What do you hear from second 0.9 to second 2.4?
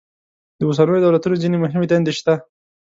دولتونو ځینې مهمې دندې شته.